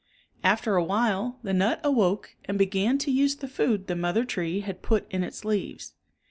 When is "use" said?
3.11-3.35